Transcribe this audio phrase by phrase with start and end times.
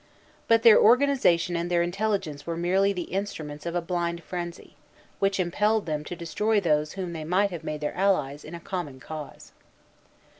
[0.47, 4.75] But their organization and their intelligence were merely the instruments of a blind frenzy,
[5.19, 8.59] which impelled them to destroy those whom they might have made their allies in a
[8.59, 9.51] common cause.